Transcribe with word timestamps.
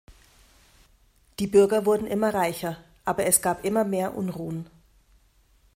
Die 1.37 1.45
Bürger 1.45 1.85
wurden 1.85 2.07
immer 2.07 2.33
reicher, 2.33 2.83
aber 3.05 3.25
es 3.27 3.43
gab 3.43 3.63
immer 3.63 3.83
mehr 3.83 4.15
Unruhen. 4.17 4.67